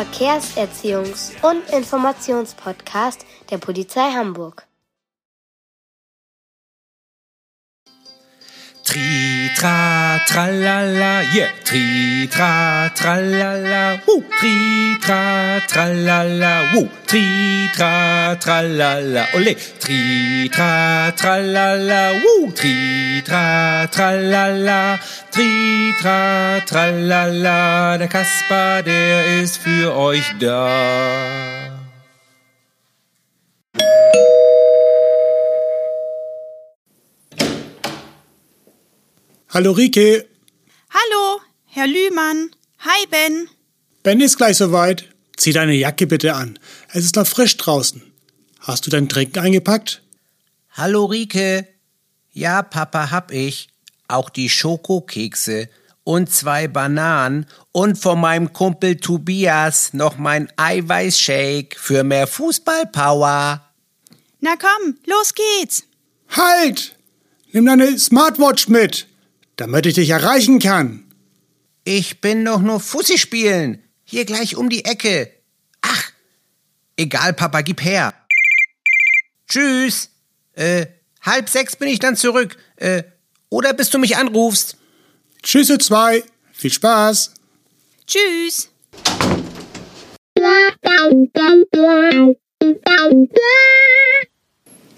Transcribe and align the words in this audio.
Verkehrserziehungs- 0.00 1.32
und 1.42 1.68
Informationspodcast 1.74 3.26
der 3.50 3.58
Polizei 3.58 4.10
Hamburg. 4.12 4.66
Tri 8.90 9.48
tra 9.54 10.18
tralala, 10.26 11.22
yeah. 11.32 11.52
Tri 11.62 12.26
tra 12.26 12.90
tralala, 12.92 14.02
woo. 14.04 14.24
Tri 14.40 14.98
tra 14.98 15.60
tralala, 15.64 16.74
woo. 16.74 16.88
Tri 17.06 17.70
tra 17.72 18.34
tralala, 18.34 19.28
ole. 19.34 19.54
Tri 19.78 20.50
tra 20.50 21.12
tralala, 21.14 22.18
woo. 22.18 22.50
Tri 22.50 23.22
tra 23.22 23.86
tralala, 23.86 24.98
tri 25.30 25.94
tra 26.02 26.60
tralala. 26.66 27.96
Der 27.96 28.08
Kasper, 28.08 28.82
der 28.82 29.40
ist 29.40 29.58
für 29.58 29.94
euch 29.94 30.34
da. 30.40 31.69
Hallo 39.52 39.72
Rike, 39.72 40.28
Hallo, 40.90 41.40
Herr 41.64 41.88
Lühmann. 41.88 42.50
Hi, 42.78 43.06
Ben. 43.10 43.48
Ben 44.04 44.20
ist 44.20 44.36
gleich 44.36 44.56
soweit. 44.56 45.08
Zieh 45.36 45.52
deine 45.52 45.74
Jacke 45.74 46.06
bitte 46.06 46.36
an. 46.36 46.56
Es 46.92 47.04
ist 47.04 47.16
noch 47.16 47.26
frisch 47.26 47.56
draußen. 47.56 48.00
Hast 48.60 48.86
du 48.86 48.90
dein 48.90 49.08
Trinken 49.08 49.40
eingepackt? 49.40 50.02
Hallo 50.70 51.06
Rike. 51.06 51.66
Ja, 52.30 52.62
Papa, 52.62 53.10
hab 53.10 53.32
ich. 53.32 53.70
Auch 54.06 54.30
die 54.30 54.48
Schokokekse 54.48 55.68
und 56.04 56.30
zwei 56.30 56.68
Bananen 56.68 57.46
und 57.72 57.98
von 57.98 58.20
meinem 58.20 58.52
Kumpel 58.52 58.98
Tobias 58.98 59.92
noch 59.94 60.16
mein 60.16 60.48
Eiweißshake 60.58 61.76
für 61.76 62.04
mehr 62.04 62.28
Fußballpower. 62.28 63.68
Na 64.38 64.54
komm, 64.56 64.96
los 65.06 65.34
geht's. 65.34 65.82
Halt! 66.28 66.94
Nimm 67.50 67.66
deine 67.66 67.98
Smartwatch 67.98 68.68
mit, 68.68 69.08
damit 69.60 69.84
ich 69.84 69.94
dich 69.94 70.08
erreichen 70.08 70.58
kann. 70.58 71.04
Ich 71.84 72.22
bin 72.22 72.46
doch 72.46 72.60
nur 72.60 72.80
Fussi 72.80 73.18
spielen. 73.18 73.84
Hier 74.04 74.24
gleich 74.24 74.56
um 74.56 74.70
die 74.70 74.86
Ecke. 74.86 75.30
Ach, 75.82 76.10
egal, 76.96 77.34
Papa, 77.34 77.60
gib 77.60 77.84
her. 77.84 78.14
Tschüss. 79.48 80.08
Äh, 80.54 80.86
halb 81.20 81.50
sechs 81.50 81.76
bin 81.76 81.88
ich 81.88 81.98
dann 81.98 82.16
zurück. 82.16 82.56
Äh, 82.76 83.02
oder 83.50 83.74
bis 83.74 83.90
du 83.90 83.98
mich 83.98 84.16
anrufst. 84.16 84.78
Tschüss, 85.42 85.68
ihr 85.68 85.78
zwei. 85.78 86.24
Viel 86.52 86.72
Spaß. 86.72 87.34
Tschüss. 88.06 88.70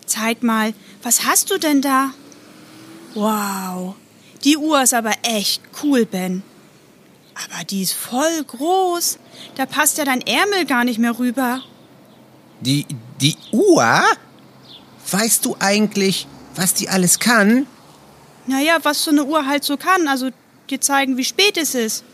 Zeig 0.06 0.42
mal, 0.44 0.72
was 1.02 1.24
hast 1.24 1.50
du 1.50 1.58
denn 1.58 1.83
da? 1.83 2.12
Wow, 3.14 3.96
die 4.44 4.56
Uhr 4.56 4.82
ist 4.82 4.94
aber 4.94 5.12
echt 5.22 5.62
cool, 5.82 6.06
Ben. 6.06 6.42
Aber 7.34 7.64
die 7.64 7.82
ist 7.82 7.94
voll 7.94 8.44
groß. 8.46 9.18
Da 9.56 9.66
passt 9.66 9.98
ja 9.98 10.04
dein 10.04 10.20
Ärmel 10.20 10.67
gar 10.67 10.84
nicht 10.84 10.98
mehr 10.98 11.18
rüber. 11.18 11.62
Die, 12.61 12.86
die 13.20 13.36
Uhr? 13.52 14.02
Weißt 15.11 15.44
du 15.44 15.56
eigentlich, 15.58 16.27
was 16.55 16.74
die 16.74 16.89
alles 16.89 17.18
kann? 17.18 17.67
Naja, 18.46 18.78
was 18.83 19.05
so 19.05 19.11
eine 19.11 19.24
Uhr 19.24 19.46
halt 19.46 19.64
so 19.64 19.77
kann, 19.77 20.08
also 20.08 20.30
dir 20.68 20.80
zeigen, 20.80 21.17
wie 21.17 21.24
spät 21.24 21.56
es 21.56 21.74
ist. 21.74 22.05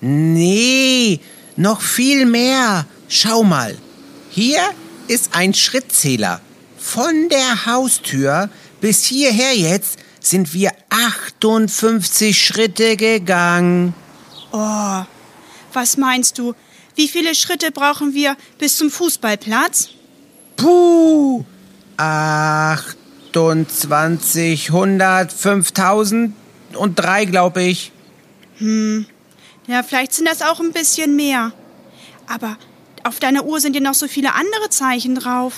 Nee, 0.00 1.20
noch 1.56 1.80
viel 1.80 2.26
mehr. 2.26 2.86
Schau 3.08 3.42
mal. 3.42 3.76
Hier 4.30 4.60
ist 5.08 5.34
ein 5.34 5.54
Schrittzähler. 5.54 6.40
Von 6.78 7.28
der 7.28 7.66
Haustür 7.66 8.48
bis 8.80 9.04
hierher 9.04 9.54
jetzt 9.56 9.98
sind 10.22 10.54
wir 10.54 10.70
58 10.90 12.40
Schritte 12.40 12.96
gegangen. 12.96 13.94
Oh, 14.52 15.02
was 15.72 15.96
meinst 15.96 16.38
du? 16.38 16.54
Wie 16.94 17.08
viele 17.08 17.34
Schritte 17.34 17.72
brauchen 17.72 18.14
wir 18.14 18.36
bis 18.58 18.76
zum 18.76 18.90
Fußballplatz? 18.90 19.88
Puh. 20.56 21.44
28, 21.96 24.68
100, 24.68 25.32
5000 25.32 26.34
und 26.74 26.96
drei, 26.96 27.24
glaube 27.24 27.62
ich. 27.62 27.92
Ja, 28.58 29.82
vielleicht 29.82 30.12
sind 30.12 30.28
das 30.28 30.42
auch 30.42 30.60
ein 30.60 30.72
bisschen 30.72 31.16
mehr. 31.16 31.52
Aber 32.26 32.58
auf 33.04 33.18
deiner 33.18 33.44
Uhr 33.44 33.60
sind 33.60 33.74
ja 33.74 33.80
noch 33.80 33.94
so 33.94 34.06
viele 34.06 34.34
andere 34.34 34.68
Zeichen 34.70 35.14
drauf. 35.14 35.54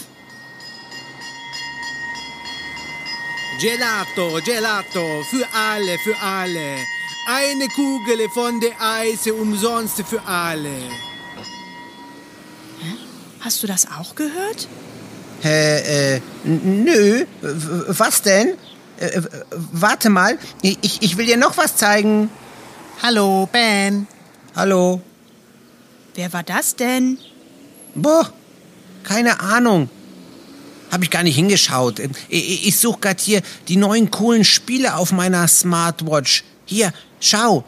Gelato, 3.64 4.42
Gelato, 4.44 5.22
für 5.30 5.46
alle, 5.54 5.98
für 5.98 6.14
alle. 6.18 6.76
Eine 7.26 7.66
Kugel 7.68 8.28
von 8.28 8.60
der 8.60 8.72
Eise 8.78 9.32
umsonst 9.32 10.02
für 10.06 10.20
alle. 10.22 10.90
Hast 13.40 13.62
du 13.62 13.66
das 13.66 13.86
auch 13.90 14.14
gehört? 14.14 14.68
Äh, 15.42 16.16
äh, 16.16 16.20
nö. 16.44 17.24
Was 17.40 18.20
denn? 18.20 18.48
Äh, 18.98 19.22
warte 19.72 20.10
mal. 20.10 20.38
Ich, 20.60 21.00
ich 21.00 21.16
will 21.16 21.24
dir 21.24 21.38
noch 21.38 21.56
was 21.56 21.74
zeigen. 21.74 22.28
Hallo, 23.02 23.48
Ben. 23.50 24.06
Hallo. 24.54 25.00
Wer 26.14 26.30
war 26.34 26.42
das 26.42 26.76
denn? 26.76 27.16
Boah, 27.94 28.30
keine 29.04 29.40
Ahnung. 29.40 29.88
Hab 30.94 31.02
ich 31.02 31.10
gar 31.10 31.24
nicht 31.24 31.34
hingeschaut. 31.34 31.98
Ähm, 31.98 32.12
Ich, 32.28 32.78
suche 32.78 33.00
gerade 33.00 33.20
hier 33.20 33.42
die 33.66 33.76
neuen 33.76 34.12
coolen 34.12 34.44
Spiele 34.44 34.94
auf 34.94 35.10
meiner 35.10 35.48
Smartwatch. 35.48 36.44
Hier, 36.66 36.92
schau. 37.18 37.64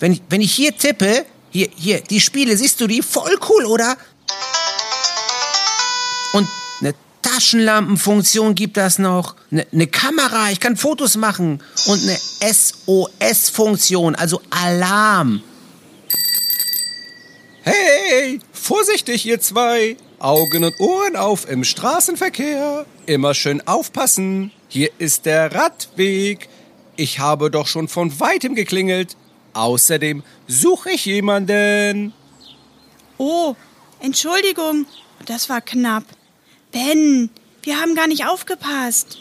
Wenn 0.00 0.14
ich, 0.14 0.22
wenn 0.28 0.40
ich 0.40 0.52
hier 0.52 0.76
tippe, 0.76 1.24
hier, 1.50 1.68
hier, 1.76 2.00
die 2.00 2.20
Spiele, 2.20 2.56
siehst 2.56 2.80
du 2.80 2.88
die? 2.88 3.02
Voll 3.02 3.38
cool, 3.48 3.66
oder? 3.66 3.96
Und 6.32 6.48
eine 6.80 6.96
Taschenlampenfunktion 7.22 8.56
gibt 8.56 8.76
das 8.78 8.98
noch. 8.98 9.36
Eine, 9.52 9.64
eine 9.72 9.86
Kamera, 9.86 10.50
ich 10.50 10.58
kann 10.58 10.76
Fotos 10.76 11.16
machen. 11.16 11.62
Und 11.86 12.02
eine 12.02 12.18
SOS-Funktion, 12.52 14.16
also 14.16 14.42
Alarm. 14.50 15.40
Hey, 17.62 18.40
vorsichtig, 18.52 19.24
ihr 19.24 19.40
zwei. 19.40 19.96
Augen 20.22 20.62
und 20.62 20.78
Ohren 20.78 21.16
auf 21.16 21.50
im 21.50 21.64
Straßenverkehr. 21.64 22.86
Immer 23.06 23.34
schön 23.34 23.66
aufpassen. 23.66 24.52
Hier 24.68 24.90
ist 24.98 25.26
der 25.26 25.52
Radweg. 25.52 26.48
Ich 26.96 27.18
habe 27.18 27.50
doch 27.50 27.66
schon 27.66 27.88
von 27.88 28.20
weitem 28.20 28.54
geklingelt. 28.54 29.16
Außerdem 29.52 30.22
suche 30.46 30.90
ich 30.92 31.06
jemanden. 31.06 32.12
Oh, 33.18 33.56
Entschuldigung, 34.00 34.86
das 35.26 35.48
war 35.48 35.60
knapp. 35.60 36.04
Ben, 36.70 37.28
wir 37.62 37.80
haben 37.80 37.94
gar 37.94 38.06
nicht 38.06 38.24
aufgepasst. 38.24 39.18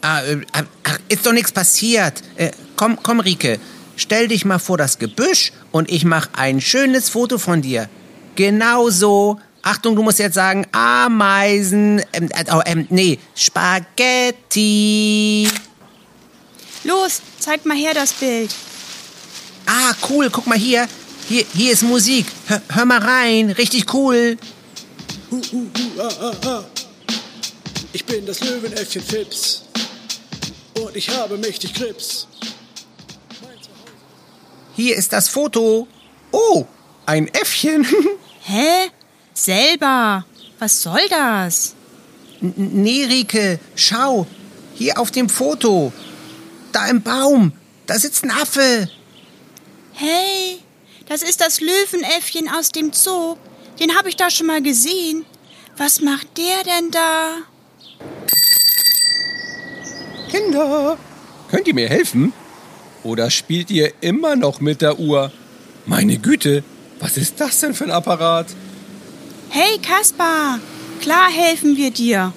Ah, 0.00 0.22
äh, 0.22 0.40
ach, 0.52 0.98
ist 1.08 1.26
doch 1.26 1.32
nichts 1.32 1.52
passiert. 1.52 2.22
Äh, 2.36 2.50
komm, 2.76 2.98
komm, 3.02 3.20
Rike. 3.20 3.60
Stell 3.96 4.28
dich 4.28 4.44
mal 4.44 4.58
vor 4.58 4.78
das 4.78 4.98
Gebüsch 4.98 5.52
und 5.70 5.90
ich 5.90 6.04
mach 6.04 6.28
ein 6.32 6.60
schönes 6.60 7.10
Foto 7.10 7.38
von 7.38 7.62
dir. 7.62 7.88
Genau 8.34 8.90
so. 8.90 9.38
Achtung, 9.66 9.96
du 9.96 10.02
musst 10.02 10.18
jetzt 10.18 10.34
sagen 10.34 10.66
Ameisen. 10.72 12.02
Ähm, 12.12 12.28
äh, 12.30 12.44
oh, 12.52 12.60
ähm, 12.66 12.86
nee, 12.90 13.18
Spaghetti. 13.34 14.68
Los, 16.84 17.22
zeig 17.38 17.64
mal 17.64 17.74
her 17.74 17.94
das 17.94 18.12
Bild. 18.12 18.54
Ah, 19.64 19.94
cool. 20.10 20.28
Guck 20.30 20.46
mal 20.46 20.58
hier. 20.58 20.86
Hier, 21.28 21.46
hier 21.54 21.72
ist 21.72 21.82
Musik. 21.82 22.26
Hör, 22.46 22.60
hör 22.68 22.84
mal 22.84 22.98
rein. 22.98 23.50
Richtig 23.52 23.92
cool. 23.94 24.36
Hu, 25.30 25.40
hu, 25.50 25.66
ah, 25.98 26.10
ah, 26.20 26.34
ah. 26.46 26.64
Ich 27.94 28.04
bin 28.04 28.26
das 28.26 28.40
Löwenäffchen 28.40 29.02
Fips. 29.02 29.62
Und 30.74 30.94
ich 30.94 31.08
habe 31.08 31.38
mächtig 31.38 31.72
Grips. 31.72 32.28
Hier 34.76 34.94
ist 34.96 35.14
das 35.14 35.30
Foto. 35.30 35.88
Oh, 36.32 36.66
ein 37.06 37.28
Äffchen. 37.28 37.86
Hä? 38.42 38.90
Selber. 39.34 40.24
Was 40.58 40.82
soll 40.82 41.00
das? 41.10 41.74
N- 42.40 42.54
Nee, 42.56 43.04
Rike, 43.04 43.58
schau. 43.74 44.26
Hier 44.74 44.98
auf 44.98 45.10
dem 45.10 45.28
Foto. 45.28 45.92
Da 46.72 46.86
im 46.86 47.02
Baum. 47.02 47.52
Da 47.86 47.98
sitzt 47.98 48.24
ein 48.24 48.30
Affe. 48.30 48.88
Hey, 49.92 50.58
das 51.08 51.22
ist 51.22 51.40
das 51.40 51.60
Löwenäffchen 51.60 52.48
aus 52.48 52.70
dem 52.70 52.92
Zoo. 52.92 53.36
Den 53.80 53.96
habe 53.96 54.08
ich 54.08 54.16
da 54.16 54.30
schon 54.30 54.46
mal 54.46 54.62
gesehen. 54.62 55.24
Was 55.76 56.00
macht 56.00 56.26
der 56.38 56.62
denn 56.64 56.90
da? 56.90 57.28
Kinder, 60.30 60.96
könnt 61.50 61.68
ihr 61.68 61.74
mir 61.74 61.88
helfen? 61.88 62.32
Oder 63.02 63.30
spielt 63.30 63.70
ihr 63.70 63.92
immer 64.00 64.34
noch 64.36 64.60
mit 64.60 64.80
der 64.80 64.98
Uhr? 64.98 65.30
Meine 65.86 66.18
Güte, 66.18 66.64
was 67.00 67.16
ist 67.16 67.40
das 67.40 67.60
denn 67.60 67.74
für 67.74 67.84
ein 67.84 67.90
Apparat? 67.90 68.46
Hey 69.56 69.78
Kaspar, 69.78 70.58
klar 71.00 71.30
helfen 71.30 71.76
wir 71.76 71.92
dir. 71.92 72.32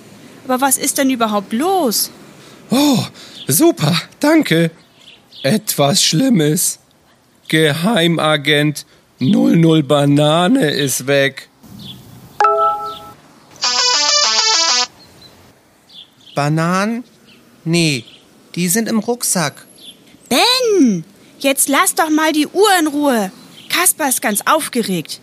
Aber 0.46 0.62
was 0.62 0.78
ist 0.78 1.00
denn 1.00 1.10
überhaupt 1.10 1.52
los? 1.52 2.12
Oh, 2.70 3.00
super, 3.48 4.00
danke. 4.20 4.70
Etwas 5.42 6.04
Schlimmes. 6.04 6.78
Geheimagent 7.48 8.86
00 9.18 9.82
Banane 9.82 10.70
ist 10.70 11.08
weg. 11.08 11.50
Bananen? 16.36 17.04
Nee, 17.66 18.06
die 18.54 18.68
sind 18.68 18.88
im 18.88 19.00
Rucksack. 19.00 19.66
Ben, 20.30 21.04
jetzt 21.40 21.68
lass 21.68 21.96
doch 21.96 22.12
mal 22.12 22.32
die 22.32 22.46
Uhr 22.46 22.70
in 22.80 22.86
Ruhe. 22.86 23.32
Kaspar 23.70 24.10
ist 24.10 24.22
ganz 24.22 24.42
aufgeregt. 24.46 25.20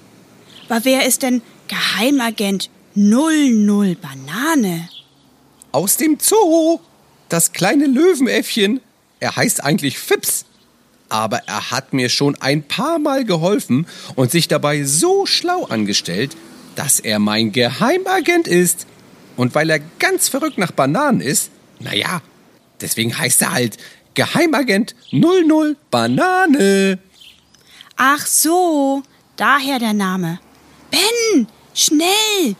Aber 0.68 0.84
wer 0.84 1.06
ist 1.06 1.22
denn 1.22 1.40
Geheimagent 1.68 2.70
00 2.94 3.96
Banane? 3.96 4.88
Aus 5.72 5.96
dem 5.96 6.18
Zoo. 6.20 6.80
Das 7.28 7.52
kleine 7.52 7.86
Löwenäffchen. 7.86 8.80
Er 9.20 9.36
heißt 9.36 9.64
eigentlich 9.64 9.98
Fips. 9.98 10.44
Aber 11.08 11.38
er 11.46 11.70
hat 11.70 11.92
mir 11.92 12.08
schon 12.08 12.36
ein 12.40 12.62
paar 12.62 12.98
Mal 12.98 13.24
geholfen 13.24 13.86
und 14.14 14.30
sich 14.30 14.48
dabei 14.48 14.84
so 14.84 15.26
schlau 15.26 15.64
angestellt, 15.64 16.36
dass 16.76 17.00
er 17.00 17.18
mein 17.18 17.52
Geheimagent 17.52 18.48
ist. 18.48 18.86
Und 19.36 19.54
weil 19.54 19.70
er 19.70 19.80
ganz 19.98 20.28
verrückt 20.28 20.58
nach 20.58 20.72
Bananen 20.72 21.20
ist, 21.20 21.50
naja, 21.80 22.22
deswegen 22.80 23.16
heißt 23.16 23.42
er 23.42 23.52
halt 23.52 23.78
Geheimagent 24.14 24.94
00 25.10 25.76
Banane. 25.90 26.98
Ach 27.96 28.26
so, 28.26 29.02
daher 29.36 29.78
der 29.78 29.92
Name. 29.92 30.38
Ben, 30.94 31.48
schnell! 31.74 32.54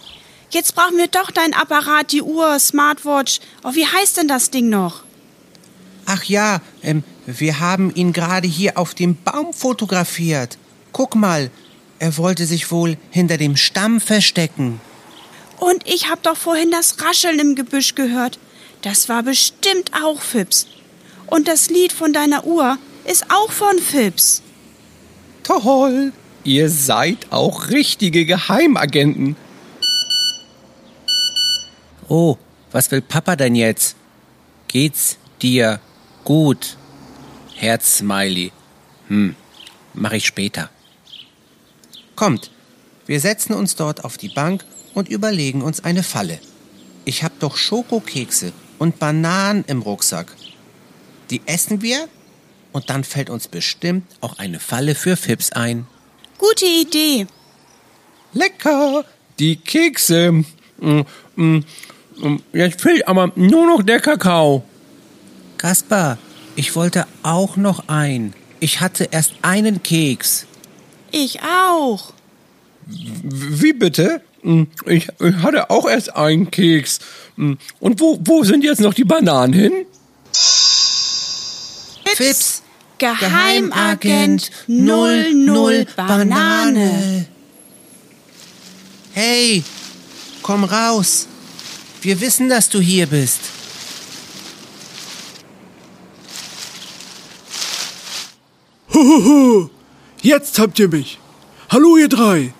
Jetzt 0.51 0.75
brauchen 0.75 0.97
wir 0.97 1.07
doch 1.07 1.31
dein 1.31 1.55
Apparat, 1.55 2.11
die 2.11 2.23
Uhr, 2.23 2.59
Smartwatch. 2.59 3.39
Oh, 3.63 3.75
wie 3.75 3.87
heißt 3.87 4.17
denn 4.17 4.27
das 4.27 4.51
Ding 4.51 4.69
noch? 4.69 5.05
Ach 6.07 6.25
ja, 6.25 6.61
ähm, 6.83 7.05
wir 7.27 7.61
haben 7.61 7.95
ihn 7.95 8.13
gerade 8.13 8.49
hier 8.49 8.77
auf 8.77 8.95
dem 8.95 9.15
Baum 9.15 9.53
fotografiert. 9.53 10.59
Guck 10.93 11.15
mal, 11.15 11.51
er 12.01 12.17
wollte 12.17 12.47
sich 12.47 12.73
wohl 12.73 12.97
hinter 13.11 13.37
dem 13.37 13.57
Stamm 13.57 14.01
verstecken. 14.01 14.81
Und 15.59 15.87
ich 15.87 16.11
hab 16.11 16.25
doch 16.25 16.37
vorhin 16.37 16.73
das 16.73 17.01
Rascheln 17.01 17.39
im 17.39 17.55
Gebüsch 17.55 17.95
gehört. 17.95 18.41
Das 18.83 19.09
war 19.09 19.23
bestimmt 19.23 19.93
auch 20.03 20.21
Fips. 20.21 20.67
Und 21.27 21.47
das 21.47 21.71
Lied 21.71 21.93
von 21.93 22.13
deiner 22.13 22.45
Uhr 22.45 22.79
ist 23.05 23.27
auch 23.31 23.53
von 23.53 23.79
Fips. 23.79 24.43
Toll. 25.45 26.13
Ihr 26.45 26.69
seid 26.69 27.33
auch 27.33 27.71
richtige 27.71 28.27
Geheimagenten. 28.27 29.35
Oh, 32.09 32.37
was 32.71 32.91
will 32.91 33.01
Papa 33.01 33.35
denn 33.35 33.55
jetzt? 33.55 33.97
Geht's 34.69 35.17
dir 35.41 35.81
gut? 36.23 36.77
Herz-Smiley. 37.57 38.53
Hm, 39.09 39.37
mach 39.95 40.13
ich 40.13 40.27
später. 40.27 40.69
Kommt, 42.15 42.51
wir 43.07 43.21
setzen 43.21 43.55
uns 43.55 43.75
dort 43.77 44.05
auf 44.05 44.19
die 44.19 44.29
Bank 44.29 44.67
und 44.93 45.09
überlegen 45.09 45.63
uns 45.63 45.83
eine 45.83 46.03
Falle. 46.03 46.39
Ich 47.07 47.25
hab 47.25 47.39
doch 47.41 47.57
Schokokekse 47.57 48.53
und 48.79 48.99
Bananen 48.99 49.65
im 49.67 49.81
Rucksack. 49.81 50.27
Die 51.31 51.41
essen 51.47 51.81
wir 51.81 52.07
und 52.73 52.91
dann 52.91 53.03
fällt 53.03 53.31
uns 53.31 53.49
bestimmt 53.49 54.05
auch 54.21 54.39
eine 54.39 54.61
Falle 54.61 54.95
für 54.95 55.17
Fips 55.17 55.53
ein. 55.53 55.87
Gute 56.39 56.67
Idee. 56.67 57.27
Lecker. 58.33 59.05
Die 59.39 59.57
Kekse. 59.57 60.45
Mm, 60.81 61.01
mm, 61.37 61.65
mm, 62.17 62.37
Jetzt 62.53 62.81
fehlt 62.81 63.07
aber 63.07 63.33
nur 63.37 63.67
noch 63.67 63.83
der 63.83 64.01
Kakao. 64.01 64.65
Kaspar, 65.59 66.19
ich 66.57 66.75
wollte 66.77 67.07
auch 67.23 67.57
noch 67.57 67.89
ein. 67.89 68.35
Ich 68.61 68.81
hatte 68.81 69.09
erst 69.11 69.35
einen 69.43 69.83
Keks. 69.83 70.47
Ich 71.11 71.41
auch. 71.43 72.13
Wie 72.87 73.73
bitte? 73.73 74.21
Ich, 74.87 75.09
hatte 75.43 75.71
auch 75.71 75.89
erst 75.89 76.15
einen 76.15 76.51
Keks. 76.51 76.99
Und 77.37 78.01
wo, 78.01 78.19
wo 78.23 78.45
sind 78.45 78.63
jetzt 78.63 78.81
noch 78.81 78.95
die 78.95 79.05
Bananen 79.05 79.55
hin? 79.55 79.73
Fips, 82.05 82.63
Geheimagent 82.99 84.51
00 84.67 85.87
Banane. 85.97 87.27
Hey, 89.13 89.63
komm 90.43 90.65
raus. 90.65 91.27
Wir 92.03 92.21
wissen, 92.21 92.49
dass 92.49 92.69
du 92.69 92.81
hier 92.81 93.07
bist. 93.07 93.41
Huhuhu, 98.93 99.71
jetzt 100.23 100.59
habt 100.59 100.79
ihr 100.79 100.89
mich. 100.89 101.19
Hallo 101.71 101.97
ihr 101.97 102.09
drei. 102.09 102.53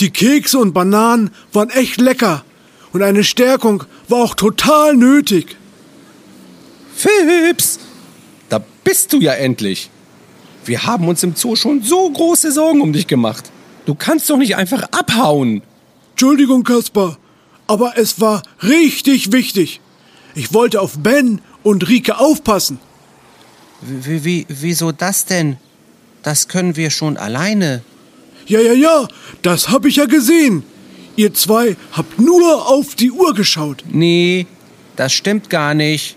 Die 0.00 0.10
Kekse 0.10 0.58
und 0.58 0.72
Bananen 0.72 1.30
waren 1.52 1.70
echt 1.70 2.00
lecker 2.00 2.44
und 2.92 3.02
eine 3.02 3.24
Stärkung 3.24 3.84
war 4.08 4.20
auch 4.20 4.34
total 4.34 4.94
nötig. 4.94 5.56
Fips, 6.94 7.78
da 7.78 7.85
bist 8.86 9.12
du 9.12 9.20
ja 9.20 9.32
endlich. 9.32 9.90
Wir 10.64 10.86
haben 10.86 11.08
uns 11.08 11.24
im 11.24 11.34
Zoo 11.34 11.56
schon 11.56 11.82
so 11.82 12.08
große 12.08 12.52
Sorgen 12.52 12.80
um 12.80 12.92
dich 12.92 13.08
gemacht. 13.08 13.50
Du 13.84 13.96
kannst 13.96 14.30
doch 14.30 14.36
nicht 14.36 14.54
einfach 14.54 14.84
abhauen. 14.92 15.62
Entschuldigung, 16.12 16.62
Kaspar, 16.62 17.18
aber 17.66 17.98
es 17.98 18.20
war 18.20 18.42
richtig 18.62 19.32
wichtig. 19.32 19.80
Ich 20.36 20.54
wollte 20.54 20.80
auf 20.80 20.98
Ben 20.98 21.40
und 21.64 21.88
Rike 21.88 22.20
aufpassen. 22.20 22.78
Wie, 23.80 24.24
wie, 24.24 24.46
wieso 24.48 24.92
das 24.92 25.24
denn? 25.24 25.56
Das 26.22 26.46
können 26.46 26.76
wir 26.76 26.90
schon 26.90 27.16
alleine. 27.16 27.82
Ja, 28.46 28.60
ja, 28.60 28.72
ja, 28.72 29.08
das 29.42 29.68
hab 29.68 29.84
ich 29.84 29.96
ja 29.96 30.06
gesehen. 30.06 30.62
Ihr 31.16 31.34
zwei 31.34 31.76
habt 31.90 32.20
nur 32.20 32.68
auf 32.68 32.94
die 32.94 33.10
Uhr 33.10 33.34
geschaut. 33.34 33.82
Nee, 33.90 34.46
das 34.94 35.12
stimmt 35.12 35.50
gar 35.50 35.74
nicht. 35.74 36.16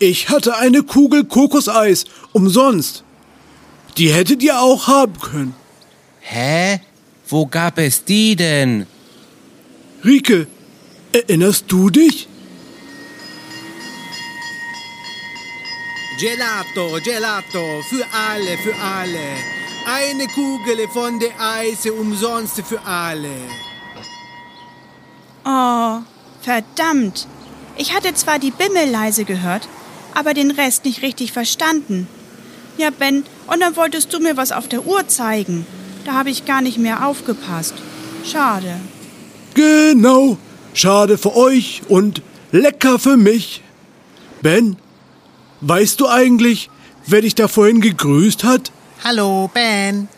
Ich 0.00 0.28
hatte 0.28 0.56
eine 0.56 0.82
Kugel 0.82 1.24
Kokoseis 1.24 2.04
umsonst. 2.32 3.02
Die 3.96 4.12
hättet 4.12 4.42
ihr 4.42 4.60
auch 4.60 4.86
haben 4.86 5.18
können. 5.18 5.54
Hä? 6.20 6.80
Wo 7.28 7.46
gab 7.46 7.78
es 7.78 8.04
die 8.04 8.36
denn? 8.36 8.86
Rike, 10.04 10.46
erinnerst 11.12 11.64
du 11.68 11.90
dich? 11.90 12.28
Gelato, 16.20 16.98
Gelato, 17.02 17.82
für 17.88 18.04
alle, 18.12 18.58
für 18.58 18.74
alle. 18.76 19.28
Eine 19.86 20.26
Kugel 20.28 20.88
von 20.92 21.18
der 21.18 21.32
Eise 21.40 21.92
umsonst 21.92 22.60
für 22.62 22.80
alle. 22.84 23.30
Oh, 25.44 26.00
verdammt. 26.42 27.26
Ich 27.76 27.94
hatte 27.94 28.12
zwar 28.14 28.38
die 28.38 28.50
Bimmel 28.50 28.90
leise 28.90 29.24
gehört, 29.24 29.68
aber 30.18 30.34
den 30.34 30.50
Rest 30.50 30.84
nicht 30.84 31.02
richtig 31.02 31.30
verstanden. 31.30 32.08
Ja, 32.76 32.90
Ben, 32.90 33.22
und 33.46 33.60
dann 33.60 33.76
wolltest 33.76 34.12
du 34.12 34.18
mir 34.18 34.36
was 34.36 34.50
auf 34.50 34.66
der 34.66 34.84
Uhr 34.84 35.06
zeigen. 35.06 35.64
Da 36.04 36.14
habe 36.14 36.30
ich 36.30 36.44
gar 36.44 36.60
nicht 36.60 36.78
mehr 36.78 37.06
aufgepasst. 37.06 37.74
Schade. 38.24 38.80
Genau. 39.54 40.36
Schade 40.74 41.18
für 41.18 41.36
euch 41.36 41.82
und 41.88 42.22
lecker 42.50 42.98
für 42.98 43.16
mich. 43.16 43.62
Ben, 44.42 44.76
weißt 45.60 46.00
du 46.00 46.08
eigentlich, 46.08 46.68
wer 47.06 47.20
dich 47.20 47.34
da 47.36 47.46
vorhin 47.46 47.80
gegrüßt 47.80 48.42
hat? 48.42 48.72
Hallo, 49.04 49.48
Ben. 49.54 50.08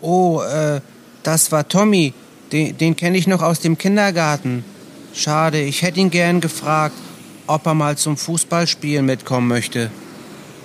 Oh, 0.00 0.40
äh, 0.40 0.80
das 1.22 1.52
war 1.52 1.68
Tommy. 1.68 2.14
Den, 2.52 2.78
den 2.78 2.96
kenne 2.96 3.18
ich 3.18 3.26
noch 3.26 3.42
aus 3.42 3.60
dem 3.60 3.76
Kindergarten. 3.76 4.64
Schade, 5.12 5.60
ich 5.60 5.82
hätte 5.82 6.00
ihn 6.00 6.10
gern 6.10 6.40
gefragt, 6.40 6.96
ob 7.46 7.66
er 7.66 7.74
mal 7.74 7.96
zum 7.96 8.16
Fußballspielen 8.16 9.04
mitkommen 9.04 9.48
möchte. 9.48 9.90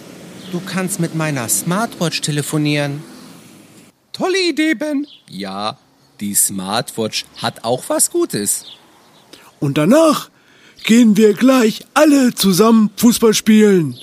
du 0.53 0.61
kannst 0.61 1.01
mit 1.01 1.15
meiner 1.15 1.49
Smartwatch 1.49 2.21
telefonieren. 2.21 3.03
Tolle 4.13 4.41
Idee, 4.49 4.75
Ben. 4.75 5.07
Ja, 5.29 5.79
die 6.21 6.35
Smartwatch 6.35 7.27
hat 7.37 7.65
auch 7.65 7.85
was 7.89 8.11
Gutes. 8.11 8.65
Und 9.61 9.77
danach 9.77 10.31
gehen 10.85 11.17
wir 11.17 11.35
gleich 11.35 11.85
alle 11.95 12.35
zusammen 12.35 12.91
Fußball 12.97 13.35
spielen. 13.35 13.99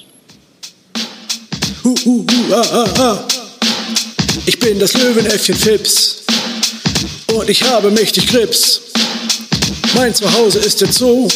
Hu, 1.83 1.95
hu, 2.05 2.25
hu, 2.29 2.53
ah, 2.53 2.61
ah, 2.71 2.99
ah. 2.99 3.23
Ich 4.45 4.59
bin 4.59 4.77
das 4.79 4.93
Löwenäffchen 4.93 5.55
Fips 5.55 6.17
und 7.33 7.49
ich 7.49 7.63
habe 7.63 7.89
mächtig 7.89 8.27
Grips. 8.27 8.81
Mein 9.95 10.13
Zuhause 10.13 10.59
ist 10.59 10.81
der 10.81 10.91
Zoo, 10.91 11.27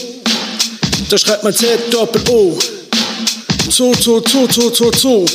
da 1.09 1.17
schreibt 1.17 1.43
man 1.43 1.53
Z 1.53 1.91
Doppel 1.91 2.21
O. 2.29 2.57
Zoo, 3.69 3.93
Zoo, 3.99 4.21
Zoo, 4.27 4.47
Zoo, 4.51 4.71
Zoo, 4.73 4.91
Zoo. 4.95 5.25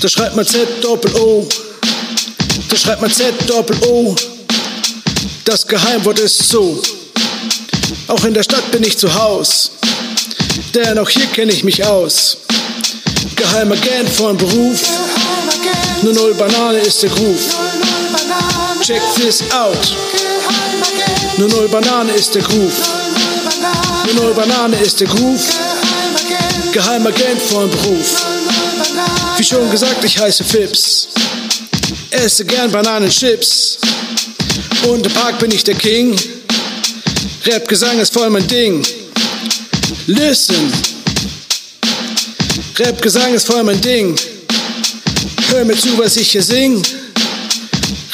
Da 0.00 0.08
schreibt 0.08 0.34
man 0.34 0.46
Z 0.46 0.66
Doppel 0.82 1.14
O. 1.16 1.48
Da 2.68 2.76
schreibt 2.76 3.02
man 3.02 3.10
Z 3.10 3.34
Doppel 3.46 3.76
O. 3.86 4.16
Das 5.44 5.66
Geheimwort 5.66 6.18
ist 6.18 6.48
Zoo. 6.48 6.82
Auch 8.08 8.24
in 8.24 8.34
der 8.34 8.42
Stadt 8.42 8.68
bin 8.72 8.82
ich 8.82 8.98
zu 8.98 9.12
Haus, 9.14 9.70
denn 10.74 10.98
auch 10.98 11.08
hier 11.08 11.26
kenne 11.26 11.52
ich 11.52 11.62
mich 11.62 11.84
aus. 11.84 12.38
Geheimagent 13.36 14.08
von 14.08 14.36
Beruf, 14.36 14.80
nur 16.02 16.12
null 16.12 16.34
Banane 16.34 16.78
ist 16.78 17.02
der 17.02 17.10
Groove. 17.10 17.56
Check 18.82 19.00
this 19.14 19.42
out. 19.52 19.76
Nur 21.38 21.48
null 21.48 21.68
Banane 21.68 22.12
ist 22.12 22.34
der 22.34 22.42
Groove. 22.42 22.74
Nur 24.06 24.14
null 24.24 24.34
Banane 24.34 24.76
ist 24.76 25.00
der 25.00 25.06
Groove. 25.06 25.44
Geheimagent 26.72 27.40
von 27.42 27.70
Beruf. 27.70 28.24
Wie 29.36 29.44
schon 29.44 29.70
gesagt, 29.70 30.04
ich 30.04 30.18
heiße 30.18 30.42
Fips. 30.42 31.08
Esse 32.10 32.44
gern 32.44 32.70
Bananenchips. 32.70 33.78
Und 34.88 35.06
im 35.06 35.12
Park 35.12 35.38
bin 35.38 35.50
ich 35.50 35.62
der 35.62 35.74
King. 35.74 36.16
Rap-Gesang 37.46 37.98
ist 38.00 38.12
voll 38.12 38.30
mein 38.30 38.46
Ding. 38.46 38.84
Listen. 40.06 40.91
Rap-Gesang 42.78 43.34
ist 43.34 43.46
voll 43.46 43.62
mein 43.64 43.80
Ding. 43.82 44.16
Hör 45.50 45.64
mir 45.64 45.76
zu, 45.76 45.98
was 45.98 46.16
ich 46.16 46.30
hier 46.30 46.42
sing. 46.42 46.82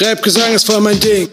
Rap-Gesang 0.01 0.53
ist 0.55 0.67
voll 0.67 0.81
mein 0.81 0.99
Ding. 0.99 1.29